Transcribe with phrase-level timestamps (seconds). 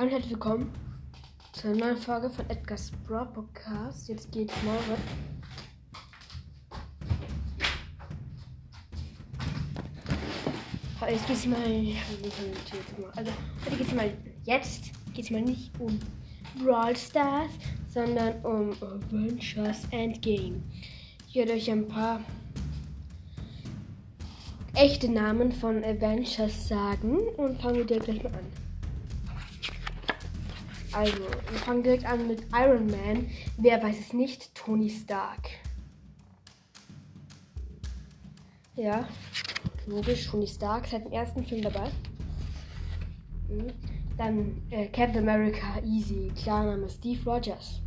[0.00, 0.72] Hallo und herzlich willkommen
[1.52, 4.08] zu einer neuen Folge von Edgar's Bra Podcast.
[4.08, 4.78] Jetzt geht's mal.
[11.06, 11.58] Jetzt geht's mal.
[13.14, 13.30] Also,
[13.66, 14.10] heute geht's mal.
[14.46, 15.98] Jetzt geht's mal nicht um
[16.64, 17.50] Brawl Stars,
[17.92, 20.62] sondern um Avengers Endgame.
[21.28, 22.22] Ich werde euch ein paar
[24.74, 28.69] echte Namen von Avengers sagen und fangen wir direkt gleich mal an.
[30.92, 33.28] Also, wir fangen direkt an mit Iron Man.
[33.56, 34.54] Wer weiß es nicht?
[34.54, 35.48] Tony Stark.
[38.74, 39.06] Ja,
[39.86, 41.90] logisch, Tony Stark seit dem ersten Film dabei.
[43.48, 43.72] Mhm.
[44.16, 46.32] Dann äh, Captain America, easy.
[46.42, 47.80] Klarname Steve Rogers.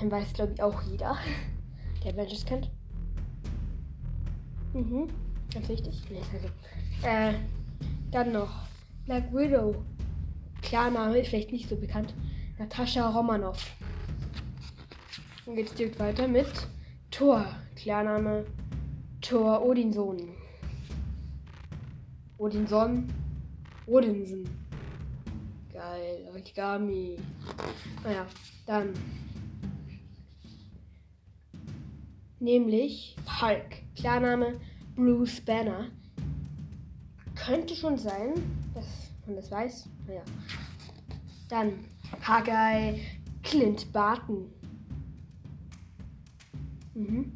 [0.00, 1.16] Den weiß, glaube ich, auch jeder,
[2.04, 2.70] der Avengers kennt.
[4.74, 5.08] Mhm,
[5.52, 6.02] ganz wichtig.
[6.10, 6.48] Nee, also.
[7.06, 7.34] Äh,
[8.10, 8.50] dann noch
[9.06, 9.74] Black Widow.
[10.64, 12.14] Klarname vielleicht nicht so bekannt.
[12.58, 13.70] Natascha Romanov.
[15.44, 16.48] Dann geht es direkt weiter mit
[17.10, 17.46] Thor.
[17.76, 18.46] Klarname
[19.20, 20.30] Thor Odinson.
[22.38, 23.12] Odinson.
[23.86, 24.44] Odinson.
[25.72, 26.26] Geil.
[26.32, 27.18] Origami.
[28.02, 28.26] Naja,
[28.66, 28.94] dann.
[32.40, 33.82] Nämlich Hulk.
[33.96, 34.58] Klarname
[34.96, 35.90] Bruce Banner.
[37.34, 38.34] Könnte schon sein,
[38.74, 39.88] dass man das weiß.
[40.06, 40.22] Naja.
[41.48, 41.72] Dann
[42.22, 43.00] Haggai
[43.42, 44.50] Clint Barton.
[46.94, 47.32] Mhm.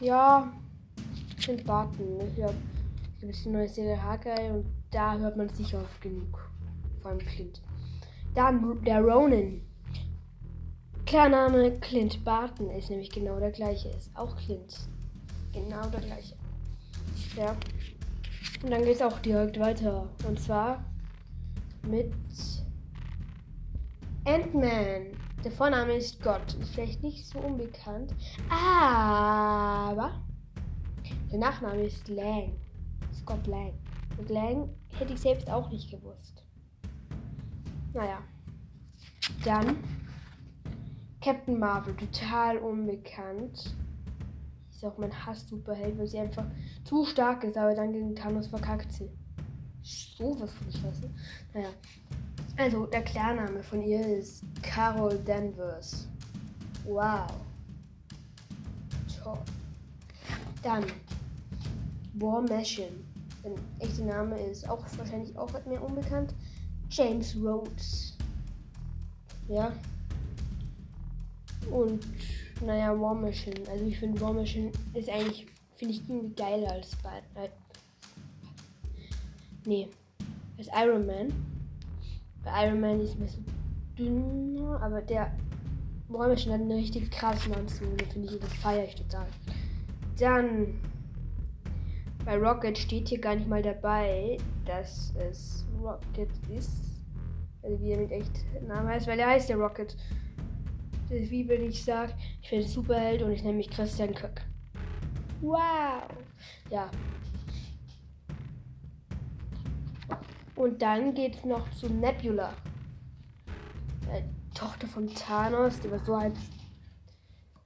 [0.00, 0.52] Ja,
[1.40, 2.20] Clint Barton.
[2.28, 2.54] Ich glaube,
[3.14, 6.50] es gibt eine neue Serie Haggai und da hört man sicher oft genug.
[7.00, 7.60] Vor allem Clint.
[8.34, 9.62] Dann der Ronin.
[11.06, 13.88] Klarname Clint Barton ist nämlich genau der gleiche.
[13.90, 14.88] Ist auch Clint.
[15.52, 16.34] Genau der gleiche.
[17.36, 17.56] Ja.
[18.64, 20.08] Und dann geht es auch direkt weiter.
[20.26, 20.82] Und zwar
[21.86, 22.14] mit
[24.24, 25.08] Ant-Man.
[25.44, 26.54] Der Vorname ist Gott.
[26.54, 28.14] Ist vielleicht nicht so unbekannt.
[28.48, 30.18] Aber
[31.30, 32.54] der Nachname ist Lang.
[33.12, 33.74] Scott Lang.
[34.16, 36.42] Und Lang hätte ich selbst auch nicht gewusst.
[37.92, 38.22] Naja.
[39.44, 39.76] Dann
[41.20, 41.94] Captain Marvel.
[41.96, 43.76] Total unbekannt.
[44.84, 46.44] Ist auch mein Hass-Superheld, weil sie einfach
[46.84, 47.56] zu stark ist.
[47.56, 49.08] Aber dann gegen Thanos verkackt sie
[49.82, 51.10] sowas von scheiße.
[51.54, 51.70] Naja.
[52.58, 56.06] Also, der Klarname von ihr ist Carol Danvers.
[56.84, 57.32] Wow.
[59.22, 59.38] Toll.
[60.62, 60.84] Dann
[62.14, 62.92] War Machine.
[63.42, 66.34] Sein echter Name ist auch wahrscheinlich auch mehr unbekannt.
[66.90, 68.18] James Rhodes.
[69.48, 69.72] Ja.
[71.70, 72.06] Und
[72.60, 73.60] naja, War Machine.
[73.70, 77.52] Also ich finde War Machine ist eigentlich, finde ich irgendwie geiler als Spider.
[79.66, 79.88] Nee.
[80.56, 81.32] Das ist Iron Man.
[82.44, 83.44] Bei Iron Man ist ein bisschen
[83.98, 85.32] dünner, aber der
[86.12, 87.88] Räumischen hat eine richtig krasse Anzug.
[88.12, 89.26] Finde ich, das feiere ich total.
[90.18, 90.80] Dann
[92.24, 96.82] bei Rocket steht hier gar nicht mal dabei, dass es Rocket ist.
[97.62, 99.96] Also wie er mit echt Namen heißt, weil er heißt ja Rocket.
[101.08, 104.42] Das ist wie wenn ich sage, ich bin Superheld und ich nenne mich Christian Köck.
[105.40, 106.08] Wow.
[106.70, 106.90] Ja,
[110.56, 112.54] Und dann geht es noch zu Nebula.
[114.10, 114.22] Äh,
[114.54, 116.34] Tochter von Thanos, die war so halb.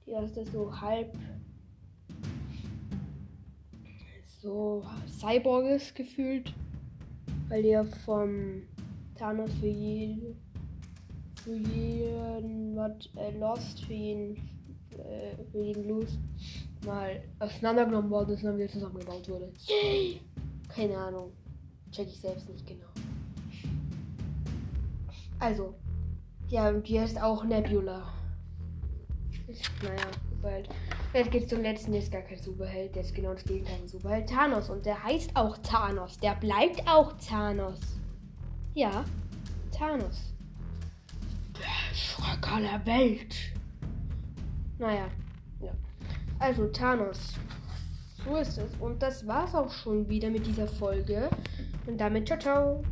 [0.05, 1.13] Die ist so halb.
[4.41, 6.53] So Cyborges gefühlt.
[7.47, 8.63] Weil die ja vom
[9.15, 10.35] Thanos für jeden.
[11.43, 12.75] Für jeden.
[12.75, 14.35] Was, äh, Lost, für jeden.
[14.91, 16.17] Äh, für jeden Loose.
[16.85, 19.51] Mal auseinandergenommen worden ist und dann wieder zusammengebaut wurde.
[19.67, 20.21] Yay!
[20.69, 21.31] Keine Ahnung.
[21.91, 22.85] Check ich selbst nicht genau.
[25.39, 25.75] Also,
[26.49, 28.13] ja, und hier ist auch Nebula.
[29.83, 30.69] Naja, Superheld.
[31.13, 33.87] Jetzt geht's zum letzten, der ist gar kein Superheld, der ist genau das Gegenteil von
[33.87, 34.29] Superheld.
[34.29, 34.69] Thanos.
[34.69, 36.19] Und der heißt auch Thanos.
[36.19, 37.79] Der bleibt auch Thanos.
[38.75, 39.05] Ja,
[39.71, 40.33] Thanos.
[41.93, 43.35] Schreck aller Welt.
[44.77, 45.07] Naja,
[45.61, 45.71] ja.
[46.39, 47.33] Also, Thanos.
[48.25, 48.71] So ist es.
[48.79, 51.29] Und das war's auch schon wieder mit dieser Folge.
[51.87, 52.83] Und damit ciao, ciao.